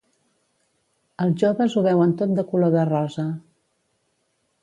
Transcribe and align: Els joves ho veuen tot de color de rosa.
Els 1.25 1.35
joves 1.43 1.75
ho 1.75 1.83
veuen 1.89 2.15
tot 2.23 2.33
de 2.39 2.45
color 2.53 2.73
de 2.79 2.85
rosa. 2.93 3.27